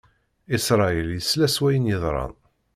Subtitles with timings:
[0.55, 2.33] Isṛayil isla s wayen yeḍran.